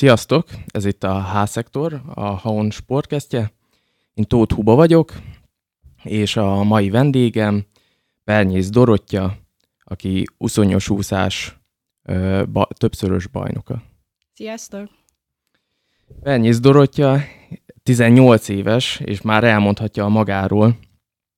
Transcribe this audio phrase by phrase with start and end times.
[0.00, 0.48] Sziasztok!
[0.66, 3.52] Ez itt a H-szektor, a Haon sportkesztje.
[4.14, 5.12] Én Tóth Huba vagyok,
[6.02, 7.64] és a mai vendégem
[8.24, 9.36] Pernyész Dorottya,
[9.84, 11.60] aki uszonyos úszás
[12.02, 13.82] ö, ba, többszörös bajnoka.
[14.34, 14.88] Sziasztok!
[16.22, 17.20] Pernyész Dorottya
[17.82, 20.78] 18 éves, és már elmondhatja a magáról,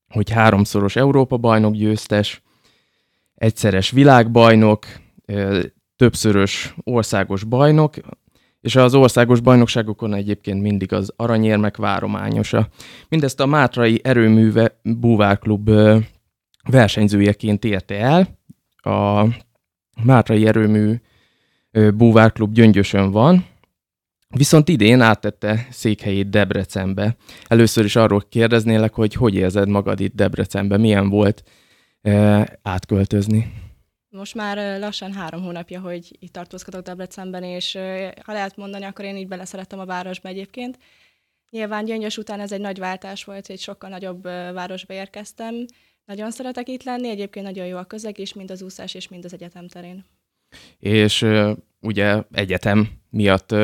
[0.08, 2.42] hogy háromszoros Európa-bajnok győztes,
[3.34, 4.86] egyszeres világbajnok,
[5.96, 7.96] többszörös országos bajnok,
[8.62, 12.68] és az országos bajnokságokon egyébként mindig az aranyérmek várományosa.
[13.08, 15.70] Mindezt a Mátrai Erőműve Búvárklub
[16.70, 18.38] versenyzőjeként érte el.
[18.94, 19.26] A
[20.04, 20.94] Mátrai Erőmű
[21.94, 23.46] Búvárklub Gyöngyösön van,
[24.28, 27.16] viszont idén áttette székhelyét Debrecenbe.
[27.46, 31.42] Először is arról kérdeznélek, hogy hogy érzed magad itt Debrecenbe, milyen volt
[32.62, 33.52] átköltözni?
[34.14, 37.72] Most már lassan három hónapja, hogy itt tartózkodok Debrecenben, és
[38.24, 40.78] ha lehet mondani, akkor én így beleszerettem a városba egyébként.
[41.50, 45.54] Nyilván Gyöngyös után ez egy nagy váltás volt, egy sokkal nagyobb városba érkeztem.
[46.04, 49.24] Nagyon szeretek itt lenni, egyébként nagyon jó a közeg is, mind az úszás és mind
[49.24, 50.04] az egyetem terén.
[50.78, 51.26] És
[51.80, 53.54] ugye egyetem miatt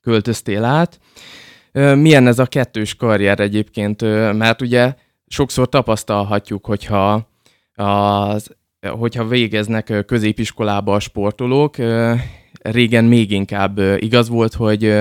[0.00, 1.00] költöztél át.
[1.72, 4.00] Milyen ez a kettős karrier egyébként?
[4.32, 4.94] Mert ugye
[5.26, 7.28] sokszor tapasztalhatjuk, hogyha
[7.74, 11.76] az hogyha végeznek középiskolába a sportolók,
[12.60, 15.00] régen még inkább igaz volt, hogy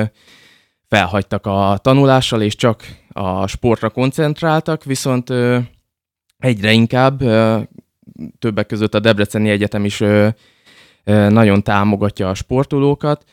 [0.88, 5.34] felhagytak a tanulással, és csak a sportra koncentráltak, viszont
[6.38, 7.19] egyre inkább,
[8.39, 10.03] többek között a Debreceni Egyetem is
[11.03, 13.23] nagyon támogatja a sportolókat,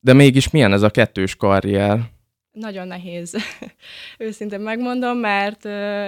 [0.00, 2.10] de mégis milyen ez a kettős karrier?
[2.52, 3.36] Nagyon nehéz,
[4.18, 5.64] őszintén megmondom, mert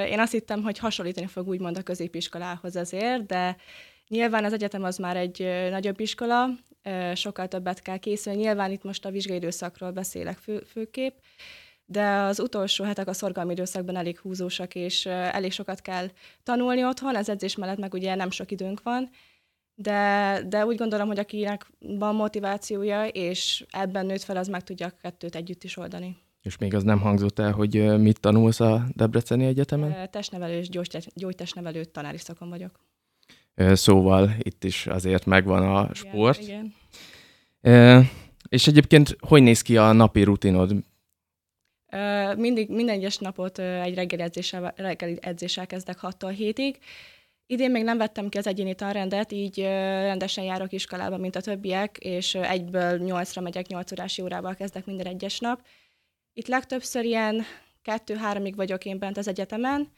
[0.06, 3.56] én azt hittem, hogy hasonlítani fog úgymond a középiskolához azért, de
[4.08, 5.38] nyilván az egyetem az már egy
[5.70, 6.48] nagyobb iskola,
[7.14, 8.40] sokkal többet kell készülni.
[8.40, 11.16] Nyilván itt most a vizsgai időszakról beszélek fő, főképp,
[11.84, 16.06] de az utolsó hetek a szorgalmi időszakban elég húzósak, és elég sokat kell
[16.42, 19.10] tanulni otthon, az edzés mellett meg ugye nem sok időnk van,
[19.74, 24.86] de, de úgy gondolom, hogy akinek van motivációja, és ebben nőtt fel, az meg tudja
[24.86, 26.16] a kettőt együtt is oldani.
[26.42, 30.10] És még az nem hangzott el, hogy mit tanulsz a Debreceni Egyetemen?
[30.10, 30.68] Testnevelő és
[31.14, 32.80] gyógytestnevelő tanári szakon vagyok.
[33.56, 36.42] Szóval itt is azért megvan a sport.
[36.42, 36.74] Igen,
[37.60, 38.10] igen.
[38.48, 40.74] És egyébként hogy néz ki a napi rutinod?
[42.36, 46.74] Mindig, minden egyes napot egy reggeli edzéssel, reggeli edzéssel kezdek 6-tól 7-ig.
[47.46, 51.96] Idén még nem vettem ki az egyéni tanrendet, így rendesen járok iskolába, mint a többiek,
[51.98, 55.60] és egyből 8-ra megyek, 8 órási órával kezdek minden egyes nap
[56.32, 57.42] itt legtöbbször ilyen
[57.82, 59.88] kettő-háromig vagyok én bent az egyetemen,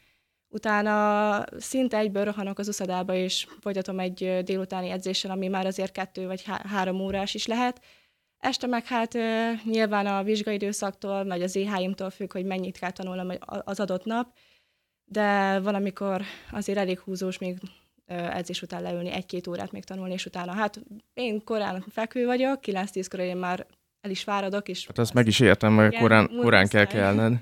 [0.47, 6.27] utána szinte egyből rohanok az uszadába, és folytatom egy délutáni edzéssel, ami már azért kettő
[6.27, 7.81] vagy há- három órás is lehet.
[8.39, 9.13] Este meg hát
[9.63, 14.37] nyilván a vizsgaidőszaktól, vagy az éháimtól függ, hogy mennyit kell tanulnom az adott nap,
[15.05, 17.57] de van, amikor azért elég húzós még
[18.05, 20.81] edzés után leülni, egy-két órát még tanulni, és utána, hát
[21.13, 23.67] én korán fekvő vagyok, 9-10-kor én már
[24.05, 24.67] el is fáradok.
[24.67, 27.33] És hát ezt meg is értem, mert igen, korán, korán kell kelned.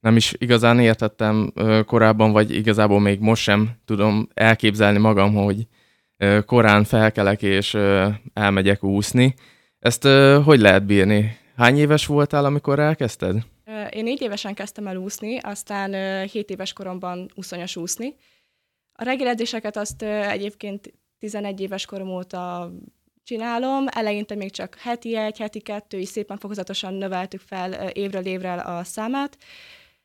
[0.00, 1.52] Nem is igazán értettem
[1.86, 5.66] korábban, vagy igazából még most sem tudom elképzelni magam, hogy
[6.46, 7.74] korán felkelek és
[8.32, 9.34] elmegyek úszni.
[9.78, 10.02] Ezt
[10.44, 11.36] hogy lehet bírni?
[11.56, 13.36] Hány éves voltál, amikor elkezdted?
[13.90, 15.92] Én négy évesen kezdtem el úszni, aztán
[16.28, 18.14] hét éves koromban úszonyos úszni.
[18.92, 22.72] A reggeledzéseket azt egyébként 11 éves korom óta
[23.24, 23.86] csinálom.
[23.90, 28.84] Eleinte még csak heti egy, heti kettő, és szépen fokozatosan növeltük fel évről évre a
[28.84, 29.38] számát.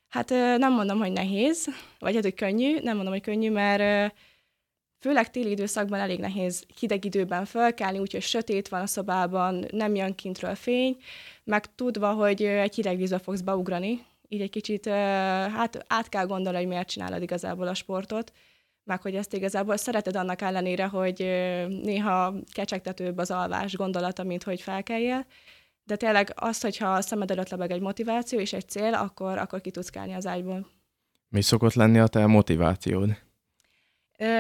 [0.10, 1.68] Hát nem mondom, hogy nehéz,
[2.00, 4.14] vagy hát, hogy könnyű, nem mondom, hogy könnyű, mert
[5.00, 10.16] főleg téli időszakban elég nehéz hideg időben fölkelni, úgyhogy sötét van a szobában, nem jön
[10.16, 10.98] kintről fény,
[11.44, 16.58] meg tudva, hogy egy hideg vízbe fogsz beugrani, így egy kicsit hát át kell gondolni,
[16.58, 18.32] hogy miért csinálod igazából a sportot
[18.84, 21.18] meg hogy ezt igazából szereted annak ellenére, hogy
[21.68, 25.26] néha kecsegtetőbb az alvás gondolata, mint hogy felkeljél,
[25.84, 29.62] de tényleg az, hogyha a szemed előtt lebeg egy motiváció és egy cél, akkor, akkor
[29.62, 30.68] ki tudsz kelni az ágyból.
[31.28, 33.18] Mi szokott lenni a te motivációd?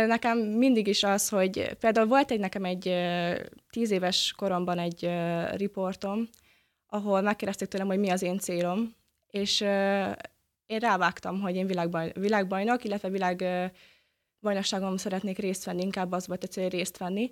[0.07, 2.95] Nekem mindig is az, hogy például volt egy nekem egy
[3.69, 5.09] tíz éves koromban egy
[5.55, 6.29] riportom,
[6.87, 8.95] ahol megkérdezték tőlem, hogy mi az én célom,
[9.27, 9.61] és
[10.65, 13.45] én rávágtam, hogy én világbaj, világbajnok, illetve világ
[14.41, 17.31] bajnokságon szeretnék részt venni, inkább az volt a cél, részt venni.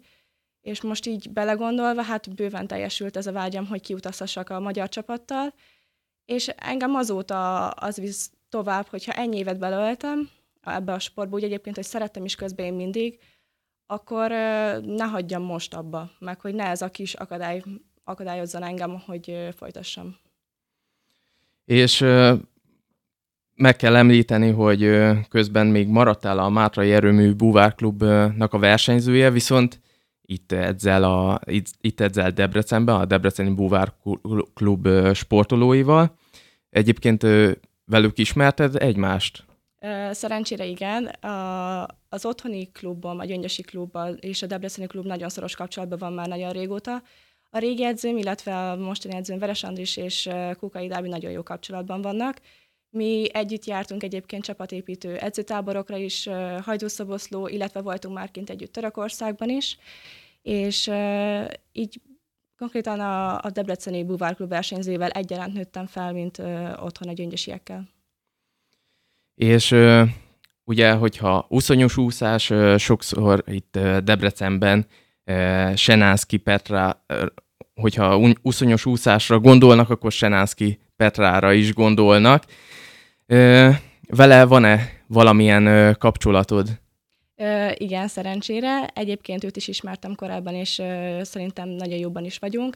[0.62, 5.54] És most így belegondolva, hát bőven teljesült ez a vágyam, hogy kiutazhassak a magyar csapattal,
[6.25, 10.30] és engem azóta az visz tovább, hogyha ennyi évet belöltem
[10.62, 13.19] ebbe a sportba, úgy egyébként, hogy szerettem is közben én mindig,
[13.86, 14.30] akkor
[14.81, 17.63] ne hagyjam most abba, meg hogy ne ez a kis akadály
[18.03, 20.18] akadályozzon engem, hogy folytassam.
[21.65, 22.06] És
[23.57, 24.92] meg kell említeni, hogy
[25.30, 29.81] közben még maradtál a Mátrai Erőmű Búvárklubnak a versenyzője, viszont
[30.21, 33.94] itt edzel, a, itt, itt edzel Debrecenben, a Debreceni Búvár
[34.54, 36.18] Klub sportolóival.
[36.69, 37.25] Egyébként
[37.86, 39.45] velük ismerted egymást?
[40.12, 41.06] Szerencsére igen.
[41.06, 46.13] A, az otthoni klubom, a Gyöngyösi klubbal és a Debreceni klub nagyon szoros kapcsolatban van
[46.13, 47.01] már nagyon régóta.
[47.50, 50.30] A régi edzőm, illetve a mostani edzőm Veres Andris és
[50.60, 52.38] Kukai Dávi nagyon jó kapcsolatban vannak.
[52.89, 56.30] Mi együtt jártunk egyébként csapatépítő edzőtáborokra is,
[56.63, 59.78] Hajdúszoboszló, illetve voltunk már kint együtt Törökországban is,
[60.42, 60.92] és
[61.72, 62.01] így
[62.57, 66.38] konkrétan a, a Debreceni Buvárklub versenyzővel egyaránt nőttem fel, mint
[66.80, 67.89] otthon a gyöngyösiekkel.
[69.36, 69.75] És
[70.63, 74.86] ugye, hogyha uszonyos úszás, sokszor itt Debrecenben
[75.75, 77.06] Senánszki Petra,
[77.75, 82.44] hogyha uszonyos úszásra gondolnak, akkor Senánszki Petrára is gondolnak.
[84.07, 86.79] Vele van-e valamilyen kapcsolatod?
[87.39, 88.88] Ö, igen, szerencsére.
[88.94, 92.75] Egyébként őt is ismertem korábban, és ö, szerintem nagyon jobban is vagyunk.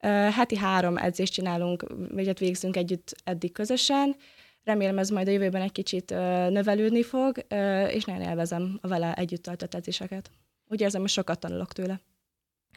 [0.00, 4.16] Ö, heti három edzést csinálunk, vagy végzünk együtt eddig közösen.
[4.64, 8.88] Remélem ez majd a jövőben egy kicsit ö, növelődni fog, ö, és nagyon élvezem a
[8.88, 10.30] vele együtt töltött edzéseket.
[10.68, 12.00] Úgy érzem, hogy sokat tanulok tőle.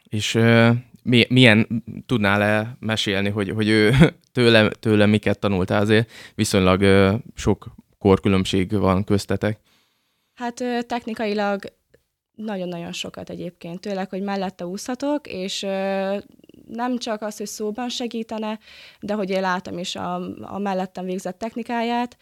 [0.08, 0.70] És ö,
[1.02, 3.92] mi, milyen tudnál-e mesélni, hogy, hogy ő
[4.32, 5.80] tőle, tőle miket tanultál?
[5.80, 9.60] Azért viszonylag ö, sok korkülönbség van köztetek.
[10.34, 11.64] Hát ö, technikailag
[12.34, 16.16] nagyon-nagyon sokat egyébként tőleg, hogy mellette úszhatok, és ö,
[16.66, 18.58] nem csak az, hogy szóban segítene,
[19.00, 22.16] de hogy én látom is a, a mellettem végzett technikáját,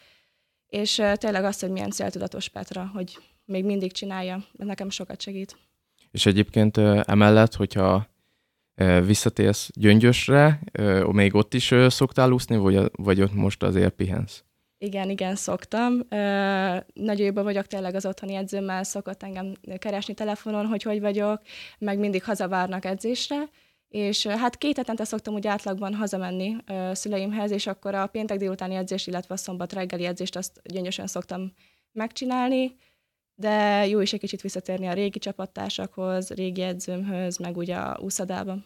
[0.67, 5.21] és ö, tényleg az, hogy milyen céltudatos Petra, hogy még mindig csinálja, ez nekem sokat
[5.21, 5.64] segít.
[6.15, 8.07] És egyébként emellett, hogyha
[9.05, 10.59] visszatérsz Gyöngyösre,
[11.11, 14.43] még ott is szoktál úszni, vagy, vagy ott most azért pihensz?
[14.77, 15.99] Igen, igen, szoktam.
[16.93, 21.41] Nagyon jobban vagyok tényleg az otthoni edzőmmel, szokott engem keresni telefonon, hogy hogy vagyok,
[21.77, 23.49] meg mindig hazavárnak edzésre,
[23.87, 26.55] és hát két hetente szoktam úgy átlagban hazamenni
[26.91, 31.53] szüleimhez, és akkor a péntek délutáni edzést, illetve a szombat reggeli edzést azt gyöngyösen szoktam
[31.91, 32.75] megcsinálni,
[33.35, 38.65] de jó is egy kicsit visszatérni a régi csapattársakhoz, régi edzőmhöz, meg ugye a úszadában.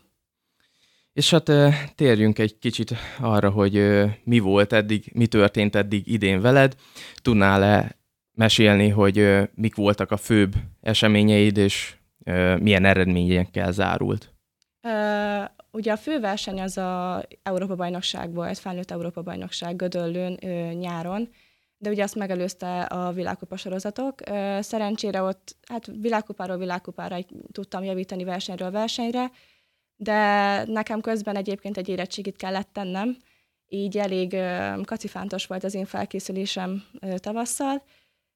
[1.13, 1.51] És hát
[1.95, 6.75] térjünk egy kicsit arra, hogy mi volt eddig, mi történt eddig idén veled.
[7.21, 7.97] Tudnál-e
[8.31, 11.95] mesélni, hogy mik voltak a főbb eseményeid, és
[12.59, 14.33] milyen eredményekkel zárult?
[14.83, 20.39] Uh, ugye a fő verseny az a Európa-bajnokság volt, felnőtt Európa-bajnokság Gödöllőn
[20.73, 21.29] nyáron,
[21.81, 24.21] de ugye azt megelőzte a világkupa sorozatok.
[24.59, 27.17] Szerencsére ott hát világkupáról világkupára
[27.51, 29.31] tudtam javítani versenyről versenyre,
[29.95, 33.17] de nekem közben egyébként egy érettségit kellett tennem,
[33.67, 34.35] így elég
[34.83, 36.83] kacifántos volt az én felkészülésem
[37.15, 37.83] tavasszal,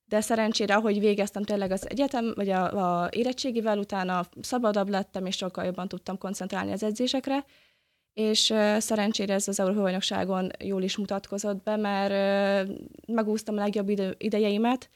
[0.05, 5.35] de szerencsére, ahogy végeztem tényleg az egyetem, vagy a, a érettségivel, utána szabadabb lettem, és
[5.35, 7.45] sokkal jobban tudtam koncentrálni az edzésekre,
[8.13, 12.69] és szerencsére ez az Európa bajnokságon jól is mutatkozott be, mert
[13.07, 14.89] megúsztam a legjobb ide- idejeimet.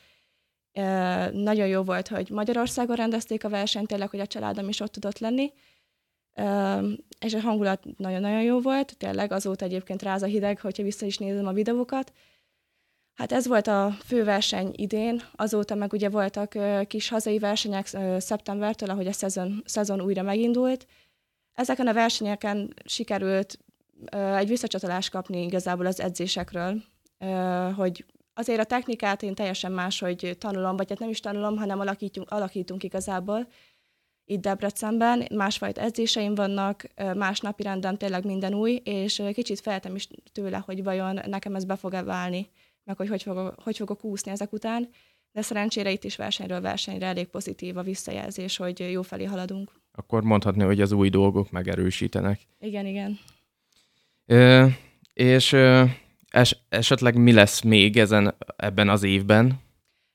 [1.31, 5.19] Nagyon jó volt, hogy Magyarországon rendezték a versenyt, tényleg, hogy a családom is ott tudott
[5.19, 5.53] lenni,
[7.19, 11.17] és a hangulat nagyon-nagyon jó volt, tényleg azóta egyébként ráz a hideg, hogyha vissza is
[11.17, 12.13] nézem a videókat.
[13.15, 17.87] Hát ez volt a fő verseny idén, azóta meg ugye voltak kis hazai versenyek
[18.17, 20.87] szeptembertől, ahogy a szezon, szezon újra megindult,
[21.57, 23.59] Ezeken a versenyeken sikerült
[24.11, 26.83] egy visszacsatolást kapni igazából az edzésekről,
[27.75, 32.29] hogy azért a technikát én teljesen máshogy tanulom, vagy hát nem is tanulom, hanem alakítunk,
[32.31, 33.47] alakítunk igazából
[34.25, 35.27] itt Debrecenben.
[35.33, 40.83] Másfajta edzéseim vannak, más napi rendem tényleg minden új, és kicsit feltem is tőle, hogy
[40.83, 42.49] vajon nekem ez be fog-e válni,
[42.83, 44.89] meg hogy hogy fogok, hogy fogok úszni ezek után.
[45.31, 50.23] De szerencsére itt is versenyről versenyre elég pozitív a visszajelzés, hogy jó felé haladunk akkor
[50.23, 52.39] mondhatni, hogy az új dolgok megerősítenek.
[52.59, 53.19] Igen, igen.
[54.25, 54.65] Ö,
[55.13, 55.83] és ö,
[56.29, 59.59] es, esetleg mi lesz még ezen ebben az évben?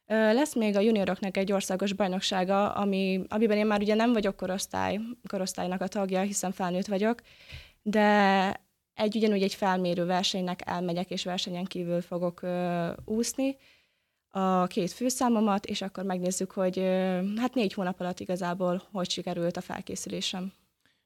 [0.06, 4.36] Ö, lesz még a junioroknak egy országos bajnoksága, ami, amiben én már ugye nem vagyok
[4.36, 7.22] korosztály, korosztálynak a tagja, hiszen felnőtt vagyok,
[7.82, 8.60] de
[8.94, 13.56] egy ugyanúgy egy felmérő versenynek elmegyek, és versenyen kívül fogok ö, úszni,
[14.34, 16.78] a két főszámomat, és akkor megnézzük, hogy
[17.36, 20.52] hát négy hónap alatt igazából hogy sikerült a felkészülésem.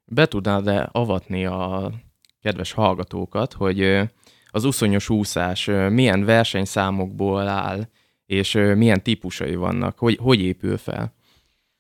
[0.05, 1.93] Be tudnád-e avatni a
[2.41, 4.01] kedves hallgatókat, hogy
[4.51, 7.89] az uszonyos úszás milyen versenyszámokból áll,
[8.27, 11.15] és milyen típusai vannak, hogy, hogy épül fel?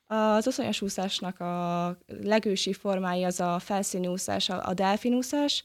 [0.07, 5.65] Az oszonyos úszásnak a legősi formái az a felszíni úszás, a delfinúszás,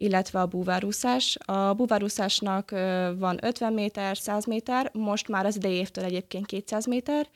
[0.00, 1.38] illetve a búvárúszás.
[1.44, 2.70] A búvárúszásnak
[3.18, 7.28] van 50 méter, 100 méter, most már az idei évtől egyébként 200 méter,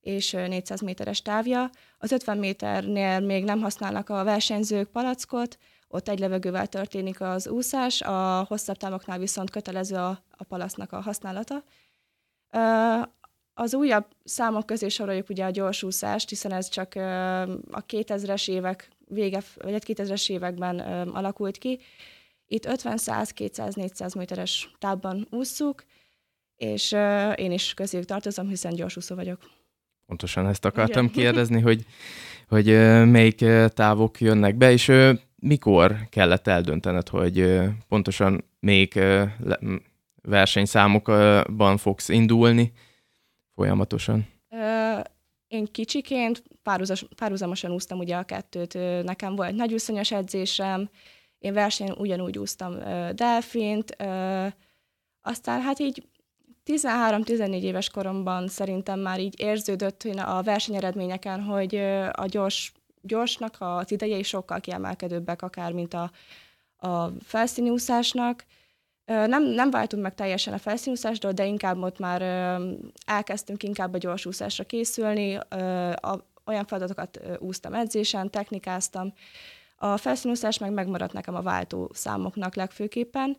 [0.00, 1.70] és 400 méteres távja.
[1.98, 8.00] Az 50 méternél még nem használnak a versenyzők palackot, ott egy levegővel történik az úszás,
[8.02, 11.64] a hosszabb távoknál viszont kötelező a, a palasznak a használata.
[13.54, 16.94] Az újabb számok közé soroljuk ugye a gyorsúszást, hiszen ez csak
[17.70, 21.78] a 2000-es évek vége, vagy 2000-es években alakult ki.
[22.46, 25.84] Itt 50, 100, 200, 400 méteres távban ússzuk,
[26.56, 26.92] és
[27.34, 29.38] én is közéjük tartozom, hiszen gyorsúszó vagyok.
[30.06, 31.16] Pontosan ezt akartam Igen.
[31.16, 31.84] kérdezni, hogy,
[32.48, 32.66] hogy
[33.10, 34.92] melyik távok jönnek be, és
[35.36, 38.98] mikor kellett eldöntened, hogy pontosan melyik
[40.22, 42.72] versenyszámokban fogsz indulni
[43.54, 44.26] folyamatosan?
[45.54, 48.74] Én kicsiként párhuzas, párhuzamosan úsztam ugye a kettőt.
[49.02, 50.88] Nekem volt nagy úszonyos edzésem,
[51.38, 52.78] én versenyen ugyanúgy úsztam
[53.12, 53.96] delfint,
[55.22, 56.02] aztán hát így
[56.66, 61.74] 13-14 éves koromban szerintem már így érződött a versenyeredményeken, hogy
[62.12, 66.10] a gyors, gyorsnak az idejei sokkal kiemelkedőbbek, akár mint a,
[66.88, 68.44] a felszíni úszásnak.
[69.04, 72.22] Nem, nem váltunk meg teljesen a felszínúszástól, de inkább ott már
[73.06, 75.38] elkezdtünk inkább a gyorsúszásra készülni,
[76.46, 79.12] olyan feladatokat úsztam edzésen, technikáztam.
[79.76, 83.36] A felszínúszás meg megmaradt nekem a váltó számoknak legfőképpen,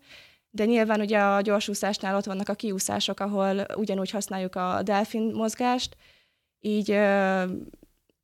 [0.50, 5.96] de nyilván ugye a gyorsúszásnál ott vannak a kiúszások, ahol ugyanúgy használjuk a delfin mozgást,
[6.60, 6.90] így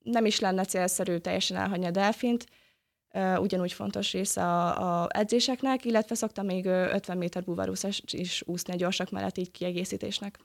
[0.04, 2.46] nem is lenne célszerű teljesen elhagyni a delfint,
[3.38, 8.78] ugyanúgy fontos része a, a edzéseknek, illetve szoktam még 50 méter búvarúszást is úszni a
[8.78, 10.40] gyorsak mellett így kiegészítésnek.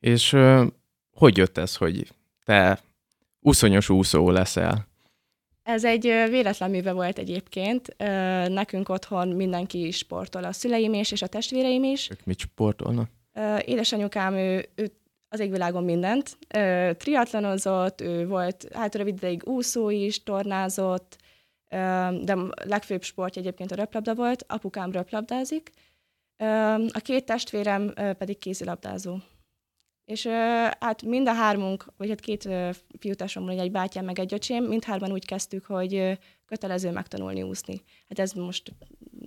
[0.00, 0.36] És
[1.12, 2.12] hogy jött ez, hogy
[2.44, 2.80] te
[3.40, 4.86] úszonyos úszó leszel?
[5.62, 7.96] Ez egy véletlen műve volt egyébként.
[8.48, 12.10] Nekünk otthon mindenki sportol, a szüleim is, és a testvéreim is.
[12.10, 13.10] Ők mit sportolnak?
[13.64, 14.90] Édesanyukám, ő, ő
[15.28, 16.38] az égvilágon mindent.
[16.98, 21.16] Triatlonozott, ő volt hát rövid ideig úszó is, tornázott,
[22.24, 25.70] de legfőbb sportja egyébként a röplabda volt, apukám röplabdázik,
[26.88, 29.16] a két testvérem pedig kézilabdázó.
[30.04, 30.26] És
[30.78, 32.48] hát mind a hármunk, vagy hát két
[32.98, 37.82] fiútásomról, egy bátyám meg egy öcsém, mindhárman úgy kezdtük, hogy kötelező megtanulni úszni.
[38.08, 38.72] Hát ez most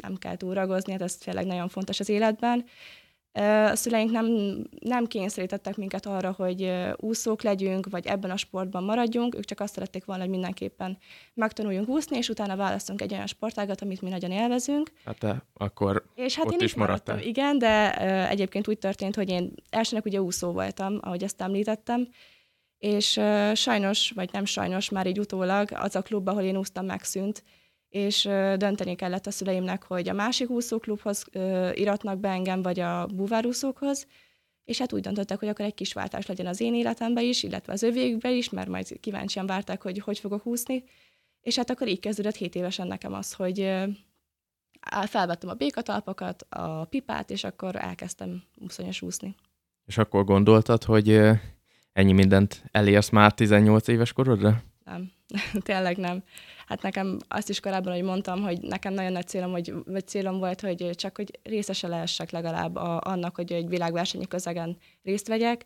[0.01, 2.65] nem kell túl ragozni, hát ez tényleg nagyon fontos az életben.
[3.33, 4.25] A szüleink nem,
[4.79, 9.73] nem kényszerítettek minket arra, hogy úszók legyünk, vagy ebben a sportban maradjunk, ők csak azt
[9.73, 10.97] szerették volna, hogy mindenképpen
[11.33, 14.91] megtanuljunk úszni, és utána választunk egy olyan sportágat, amit mi nagyon élvezünk.
[15.05, 16.73] Hát te akkor és hát ott én is.
[16.73, 17.97] Maradtam, igen, de
[18.27, 22.07] egyébként úgy történt, hogy én elsőnek ugye úszó voltam, ahogy ezt említettem,
[22.77, 23.19] és
[23.53, 27.43] sajnos, vagy nem sajnos, már így utólag az a klub, ahol én úsztam, megszűnt,
[27.91, 28.23] és
[28.57, 31.25] dönteni kellett a szüleimnek, hogy a másik úszóklubhoz
[31.73, 34.07] iratnak be engem, vagy a búvárúszókhoz,
[34.63, 37.73] és hát úgy döntöttek, hogy akkor egy kis váltás legyen az én életemben is, illetve
[37.73, 40.83] az övékbe is, mert majd kíváncsian várták, hogy hogy fogok úszni,
[41.41, 43.71] és hát akkor így kezdődött 7 évesen nekem az, hogy
[45.05, 49.35] felvettem a békatalpakat, a pipát, és akkor elkezdtem úszonyos úszni.
[49.85, 51.09] És akkor gondoltad, hogy
[51.93, 54.63] ennyi mindent elérsz már 18 éves korodra?
[54.83, 55.11] Nem,
[55.63, 56.23] tényleg nem
[56.71, 60.37] hát nekem azt is korábban, hogy mondtam, hogy nekem nagyon nagy célom, hogy, vagy célom
[60.37, 65.65] volt, hogy csak hogy részese lehessek legalább a, annak, hogy egy világversenyi közegen részt vegyek.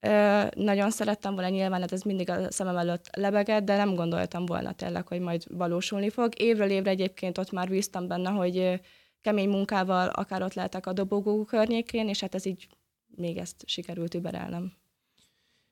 [0.00, 4.46] Ö, nagyon szerettem volna nyilván, hát ez mindig a szemem előtt lebegett, de nem gondoltam
[4.46, 6.32] volna tényleg, hogy majd valósulni fog.
[6.36, 8.80] Évről évre egyébként ott már bíztam benne, hogy
[9.20, 12.68] kemény munkával akár ott lehetek a dobogó környékén, és hát ez így
[13.16, 14.72] még ezt sikerült überelnem.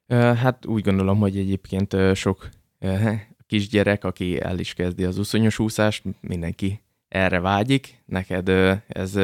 [0.08, 2.48] Hát úgy gondolom, hogy egyébként sok
[3.46, 8.02] kisgyerek, aki el is kezdi az uszonyos úszást, mindenki erre vágyik.
[8.04, 8.48] Neked
[8.88, 9.14] ez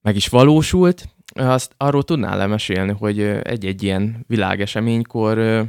[0.00, 1.08] meg is valósult.
[1.34, 5.64] Azt arról tudnál lemesélni, hogy egy-egy ilyen világeseménykor,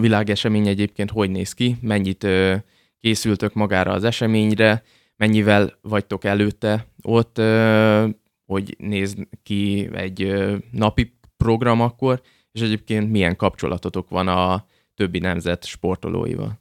[0.00, 2.26] világesemény egyébként hogy néz ki, mennyit
[3.00, 4.82] készültök magára az eseményre,
[5.16, 7.40] mennyivel vagytok előtte ott,
[8.46, 10.34] hogy néz ki egy
[10.70, 12.20] napi program akkor,
[12.52, 14.66] és egyébként milyen kapcsolatotok van a
[14.98, 16.60] többi nemzet sportolóival?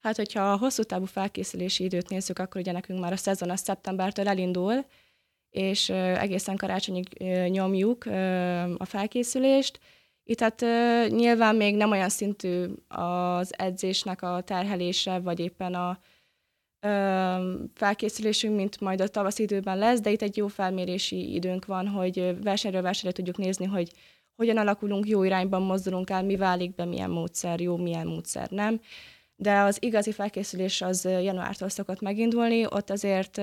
[0.00, 3.56] Hát, hogyha a hosszú távú felkészülési időt nézzük, akkor ugye nekünk már a szezon a
[3.56, 4.84] szeptembertől elindul,
[5.50, 7.08] és egészen karácsonyig
[7.48, 8.04] nyomjuk
[8.76, 9.80] a felkészülést.
[10.24, 10.60] Itt hát
[11.08, 15.98] nyilván még nem olyan szintű az edzésnek a terhelése, vagy éppen a
[17.74, 22.36] felkészülésünk, mint majd a tavasz időben lesz, de itt egy jó felmérési időnk van, hogy
[22.42, 23.92] versenyről versenyre tudjuk nézni, hogy
[24.36, 28.80] hogyan alakulunk, jó irányban mozdulunk el, mi válik be, milyen módszer jó, milyen módszer nem.
[29.36, 33.40] De az igazi felkészülés az januártól szokott megindulni, ott azért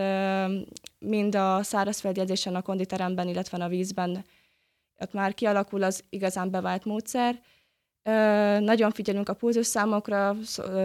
[0.99, 4.25] mind a szárazföldi edzésen, a konditeremben, illetve a vízben
[5.01, 7.41] ott már kialakul az igazán bevált módszer.
[8.59, 10.35] Nagyon figyelünk a pulzusszámokra,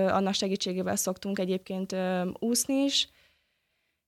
[0.08, 1.96] annak segítségével szoktunk egyébként
[2.38, 3.08] úszni is,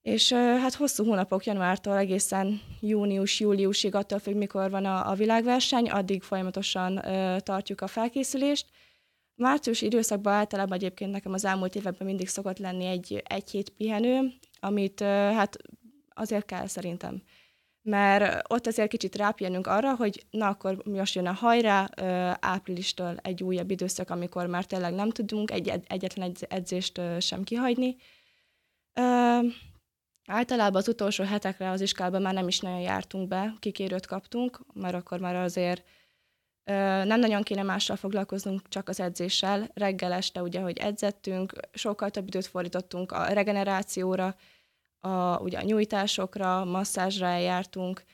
[0.06, 6.22] és hát hosszú hónapok januártól egészen június-júliusig, attól függ, mikor van a, a világverseny, addig
[6.22, 8.66] folyamatosan ö, tartjuk a felkészülést.
[9.34, 14.32] Március időszakban általában egyébként nekem az elmúlt években mindig szokott lenni egy, egy hét pihenő,
[14.60, 15.56] amit ö, hát
[16.08, 17.22] azért kell szerintem.
[17.82, 23.16] Mert ott azért kicsit rápihenünk arra, hogy na akkor most jön a hajrá, ö, áprilistól
[23.22, 27.96] egy újabb időszak, amikor már tényleg nem tudunk egy, egyetlen edzést ö, sem kihagyni.
[28.92, 29.38] Ö,
[30.26, 34.94] Általában az utolsó hetekre az iskolában már nem is nagyon jártunk be, kikérőt kaptunk, mert
[34.94, 35.84] akkor már azért
[37.04, 39.70] nem nagyon kéne mással foglalkoznunk, csak az edzéssel.
[39.74, 44.36] Reggel este ugye, hogy edzettünk, sokkal több időt fordítottunk a regenerációra,
[45.00, 48.04] a, ugye a nyújtásokra, masszázsra eljártunk,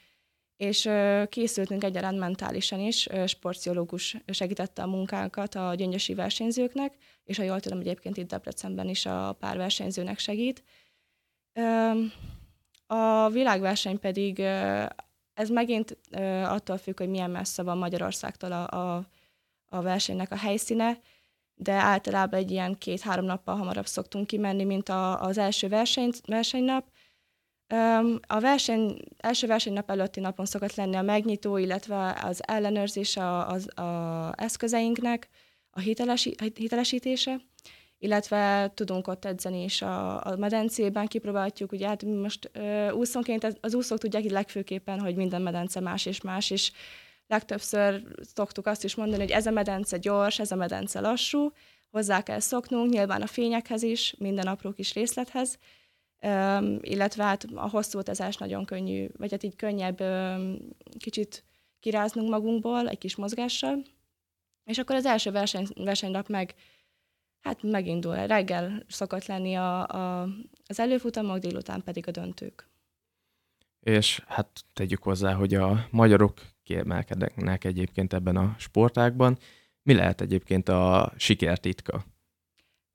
[0.56, 0.88] és
[1.28, 7.80] készültünk egyaránt mentálisan is, sportziológus segítette a munkánkat a gyöngyösi versenyzőknek, és ha jól tudom,
[7.80, 10.62] egyébként itt Debrecenben is a pár versenyzőnek segít.
[12.86, 14.38] A világverseny pedig,
[15.34, 15.98] ez megint
[16.44, 19.06] attól függ, hogy milyen messze van Magyarországtól a, a,
[19.68, 20.98] a versenynek a helyszíne,
[21.54, 26.90] de általában egy ilyen két-három nappal hamarabb szoktunk kimenni, mint a, az első verseny, versenynap.
[28.26, 33.78] A verseny, első versenynap előtti napon szokott lenni a megnyitó, illetve az ellenőrzés a, az
[33.78, 35.28] a eszközeinknek,
[35.70, 37.40] a hitelesi, hitelesítése
[38.02, 43.74] illetve tudunk ott edzeni is a, a medencében, kipróbáljuk, ugye hát most ö, úszónként az
[43.74, 46.72] úszók tudják legfőképpen, hogy minden medence más és más, és
[47.26, 48.02] legtöbbször
[48.34, 51.52] szoktuk azt is mondani, hogy ez a medence gyors, ez a medence lassú,
[51.90, 55.58] hozzá kell szoknunk, nyilván a fényekhez is, minden apró kis részlethez,
[56.24, 60.58] Üm, illetve hát a hosszú utazás nagyon könnyű, vagy hát így könnyebb üm,
[60.98, 61.44] kicsit
[61.80, 63.82] kiráznunk magunkból egy kis mozgással,
[64.64, 66.54] és akkor az első verseny, versenynap meg
[67.42, 68.26] hát megindul.
[68.26, 70.28] Reggel szokott lenni a, a,
[70.66, 72.70] az előfutamok, délután pedig a döntők.
[73.80, 79.38] És hát tegyük hozzá, hogy a magyarok kiemelkednek egyébként ebben a sportákban.
[79.82, 82.04] Mi lehet egyébként a sikertitka?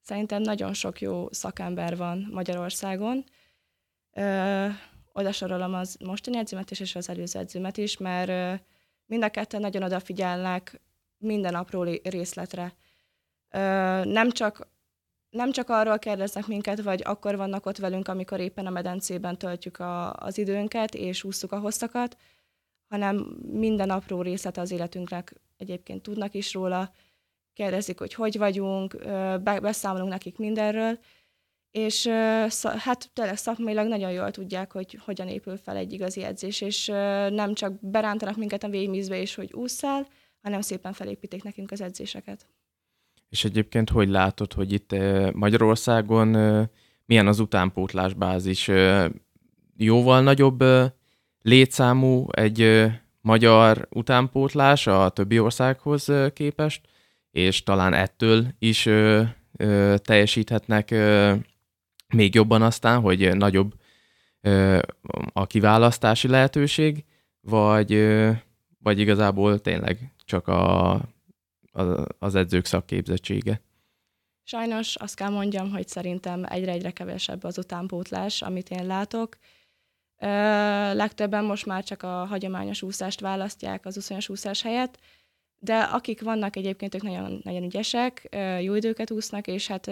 [0.01, 3.23] Szerintem nagyon sok jó szakember van Magyarországon.
[4.12, 4.67] Ö,
[5.13, 8.53] oda sorolom az mostani edzőmet is, és az előző edzőmet is, mert ö,
[9.05, 10.81] mind a ketten nagyon odafigyelnek
[11.17, 12.73] minden apró részletre
[14.03, 14.67] nem csak
[15.29, 19.79] nem csak arról kérdeznek minket, vagy akkor vannak ott velünk, amikor éppen a medencében töltjük
[19.79, 22.17] a, az időnket, és ússzuk a hosszakat,
[22.89, 23.15] hanem
[23.51, 26.91] minden apró részlet az életünknek egyébként tudnak is róla,
[27.53, 28.95] kérdezik, hogy hogy vagyunk,
[29.43, 30.99] beszámolunk nekik mindenről,
[31.71, 32.07] és
[32.62, 36.86] hát tényleg szakmailag nagyon jól tudják, hogy hogyan épül fel egy igazi edzés, és
[37.29, 40.07] nem csak berántanak minket a végmízbe, és hogy ússzál,
[40.41, 42.47] hanem szépen felépítik nekünk az edzéseket.
[43.29, 44.95] És egyébként hogy látod, hogy itt
[45.33, 46.27] Magyarországon
[47.05, 48.71] milyen az utánpótlás bázis?
[49.77, 50.63] Jóval nagyobb
[51.41, 52.85] létszámú egy
[53.21, 56.81] magyar utánpótlás a többi országhoz képest,
[57.31, 58.89] és talán ettől is
[59.95, 60.95] teljesíthetnek
[62.13, 63.73] még jobban aztán, hogy nagyobb
[65.33, 67.05] a kiválasztási lehetőség,
[67.41, 68.07] vagy,
[68.83, 71.01] vagy igazából tényleg csak a
[72.19, 73.61] az edzők szakképzettsége.
[74.43, 79.37] Sajnos azt kell mondjam, hogy szerintem egyre-egyre kevesebb az utánpótlás, amit én látok.
[80.19, 80.27] Ö,
[80.93, 84.99] legtöbben most már csak a hagyományos úszást választják az uszonyos úszás helyett,
[85.59, 89.87] de akik vannak egyébként, ők nagyon, nagyon ügyesek, jó időket úsznak, és hát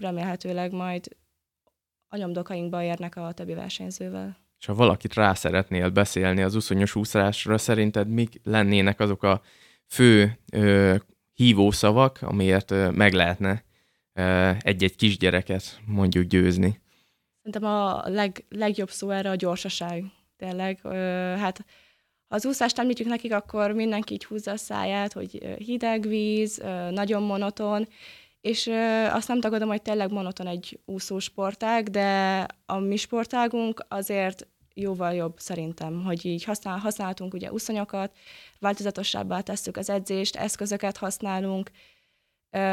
[0.00, 1.16] remélhetőleg majd
[2.08, 4.36] a nyomdokainkba érnek a többi versenyzővel.
[4.58, 9.42] És ha valakit rá szeretnél beszélni az uszonyos úszásra, szerinted mik lennének azok a
[9.86, 10.94] fő ö,
[11.32, 13.64] hívószavak, amiért ö, meg lehetne
[14.12, 16.80] ö, egy-egy kisgyereket mondjuk győzni.
[17.36, 20.04] Szerintem a leg, legjobb szó erre a gyorsaság.
[20.36, 20.90] Tényleg, ö,
[21.38, 21.64] hát
[22.28, 27.22] ha az úszást említjük nekik, akkor mindenki így húzza a száját, hogy hideg víz, nagyon
[27.22, 27.88] monoton,
[28.40, 28.70] és
[29.10, 35.38] azt nem tagadom, hogy tényleg monoton egy úszósportág, de a mi sportágunk azért jóval jobb
[35.38, 38.16] szerintem, hogy így használ, használhatunk ugye uszonyokat,
[38.58, 41.70] változatosabbá tesszük az edzést, eszközöket használunk,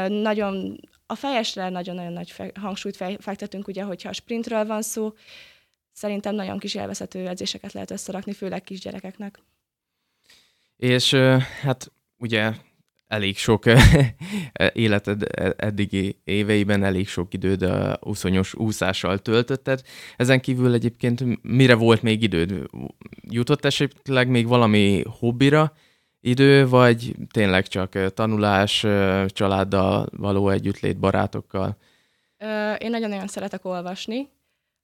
[0.08, 5.12] nagyon, a fejesre nagyon-nagyon nagy hangsúlyt fektetünk, ugye, hogyha a sprintről van szó,
[5.92, 9.38] szerintem nagyon kis élvezhető edzéseket lehet összerakni, főleg kisgyerekeknek.
[10.76, 11.14] És
[11.62, 12.52] hát ugye
[13.10, 13.64] elég sok
[14.72, 15.22] életed
[15.56, 19.82] eddigi éveiben elég sok időd a úszonyos úszással töltötted.
[20.16, 22.52] Ezen kívül egyébként mire volt még időd?
[23.28, 25.72] Jutott esetleg még valami hobbira
[26.20, 28.86] idő, vagy tényleg csak tanulás,
[29.26, 31.76] családdal való együttlét, barátokkal?
[32.78, 34.28] Én nagyon-nagyon szeretek olvasni,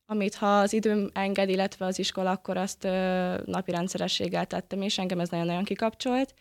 [0.07, 2.83] amit ha az időm enged, illetve az iskola, akkor azt
[3.45, 6.35] napi rendszerességgel tettem, és engem ez nagyon-nagyon kikapcsolt.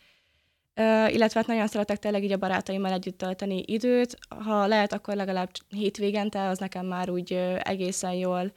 [1.08, 4.18] Illetve hát nagyon szeretek tényleg így a barátaimmal együtt tölteni időt.
[4.28, 8.52] Ha lehet, akkor legalább hétvégente, az nekem már úgy egészen jól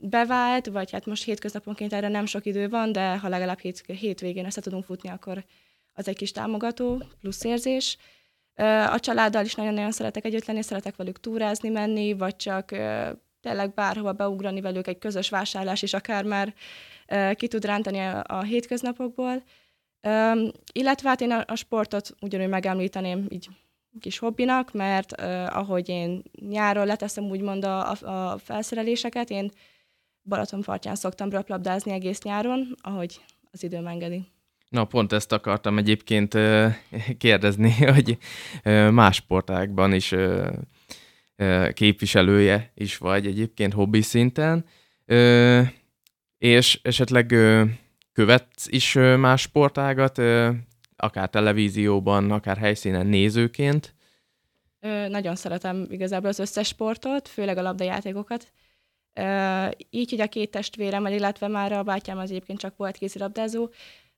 [0.00, 4.44] bevált, vagy hát most hétköznaponként erre nem sok idő van, de ha legalább hét, hétvégén
[4.44, 5.44] össze tudunk futni, akkor
[5.92, 7.96] az egy kis támogató, plusz érzés.
[8.90, 12.70] A családdal is nagyon-nagyon szeretek együtt lenni, szeretek velük túrázni menni, vagy csak
[13.40, 16.54] tényleg bárhova beugrani velük, egy közös vásárlás is akár már
[17.34, 19.42] ki tud rántani a, a hétköznapokból.
[20.06, 23.48] Um, illetve hát én a, a sportot ugyanúgy megemlíteném így
[24.00, 29.50] kis hobbinak, mert uh, ahogy én nyáron leteszem úgymond a, a, a felszereléseket, én
[30.22, 34.26] Balatonpartján szoktam röplabdázni egész nyáron, ahogy az időm engedi.
[34.68, 36.38] Na, pont ezt akartam egyébként
[37.18, 38.18] kérdezni, hogy
[38.90, 40.14] más sportákban is
[41.72, 44.64] képviselője is vagy egyébként hobbi szinten,
[46.38, 47.34] és esetleg
[48.14, 50.18] követsz is más sportágat,
[50.96, 53.94] akár televízióban, akár helyszínen nézőként?
[54.80, 58.52] Ö, nagyon szeretem igazából az összes sportot, főleg a labdajátékokat.
[59.12, 63.70] Ö, így, hogy a két testvérem, illetve már a bátyám az egyébként csak volt kézilabdázó,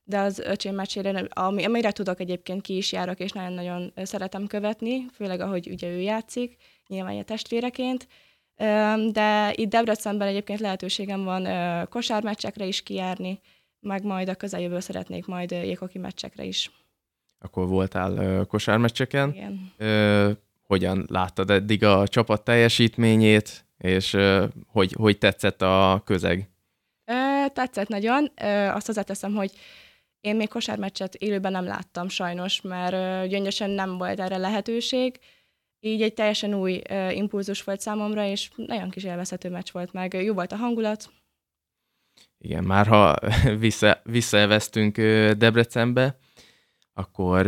[0.03, 5.05] de az öcsém meccsére, ami, amire tudok egyébként ki is járok, és nagyon-nagyon szeretem követni,
[5.13, 6.55] főleg ahogy ugye ő játszik,
[6.87, 8.07] nyilván a testvéreként.
[9.11, 11.47] De itt Debrecenben egyébként lehetőségem van
[11.89, 13.39] kosármeccsekre is kijárni,
[13.87, 16.71] meg majd a közeljövő szeretnék majd jéghoki meccsekre is.
[17.39, 19.33] Akkor voltál kosármeccseken.
[19.33, 19.71] Igen.
[19.79, 26.49] Uh, hogyan láttad eddig a csapat teljesítményét, és uh, hogy, hogy tetszett a közeg?
[27.05, 28.31] Uh, tetszett nagyon.
[28.41, 29.51] Uh, azt hozzáteszem, hogy
[30.21, 35.19] én még kosármeccset élőben nem láttam sajnos, mert gyöngyösen nem volt erre lehetőség.
[35.79, 40.13] Így egy teljesen új impulzus volt számomra, és nagyon kis élvezhető meccs volt meg.
[40.13, 41.09] Jó volt a hangulat,
[42.39, 43.15] igen, már ha
[43.59, 44.97] vissza, visszaeveztünk
[45.31, 46.17] Debrecenbe,
[46.93, 47.47] akkor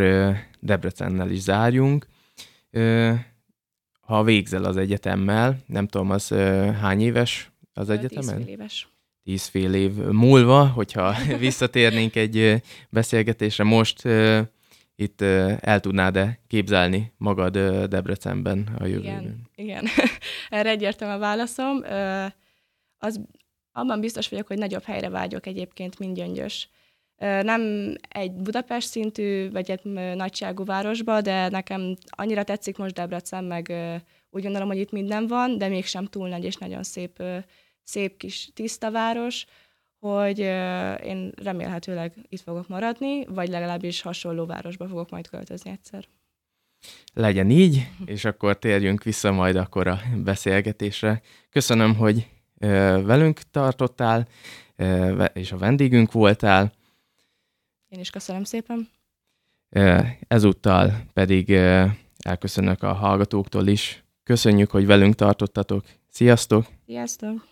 [0.59, 2.07] Debrecennel is zárjunk.
[3.99, 6.27] Ha végzel az egyetemmel, nem tudom, az
[6.81, 8.35] hány éves az egyetemen?
[8.35, 8.87] Tíz fél éves.
[9.23, 14.07] Tíz fél év múlva, hogyha visszatérnénk egy beszélgetésre most,
[14.95, 15.21] itt
[15.61, 19.21] el tudnád-e képzelni magad Debrecenben a jövőben?
[19.21, 19.85] Igen, igen.
[20.49, 21.83] erre egyértelmű a válaszom.
[22.97, 23.21] Az
[23.79, 26.69] abban biztos vagyok, hogy nagyobb helyre vágyok egyébként, mint Gyöngyös.
[27.41, 29.83] Nem egy Budapest szintű, vagy egy
[30.15, 33.73] nagyságú városba, de nekem annyira tetszik most Debrecen, meg
[34.29, 37.23] úgy gondolom, hogy itt minden van, de mégsem túl nagy és nagyon szép,
[37.83, 39.45] szép kis tiszta város,
[39.99, 40.39] hogy
[41.05, 46.05] én remélhetőleg itt fogok maradni, vagy legalábbis hasonló városba fogok majd költözni egyszer.
[47.13, 51.21] Legyen így, és akkor térjünk vissza majd akkor a beszélgetésre.
[51.49, 52.27] Köszönöm, hogy
[52.59, 54.27] velünk tartottál,
[55.33, 56.71] és a vendégünk voltál.
[57.87, 58.89] Én is köszönöm szépen.
[60.27, 61.51] Ezúttal pedig
[62.17, 64.03] elköszönök a hallgatóktól is.
[64.23, 65.85] Köszönjük, hogy velünk tartottatok.
[66.09, 66.65] Sziasztok!
[66.85, 67.47] Sziasztok!